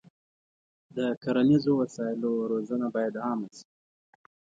[0.95, 3.65] د کرنیزو وسایلو روزنه باید عامه شي.